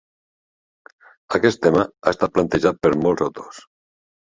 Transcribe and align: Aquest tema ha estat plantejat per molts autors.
Aquest 1.39 1.61
tema 1.67 1.85
ha 1.85 2.15
estat 2.15 2.35
plantejat 2.39 2.83
per 2.87 2.95
molts 3.05 3.27
autors. 3.29 3.65